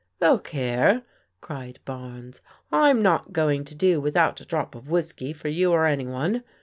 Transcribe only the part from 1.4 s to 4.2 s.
cried Barnes, "I'm not going to do